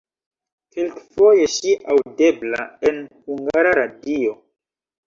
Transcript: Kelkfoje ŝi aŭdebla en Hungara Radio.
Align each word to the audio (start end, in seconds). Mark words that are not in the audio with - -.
Kelkfoje 0.75 1.45
ŝi 1.57 1.75
aŭdebla 1.97 2.67
en 2.91 3.01
Hungara 3.21 3.79
Radio. 3.83 4.39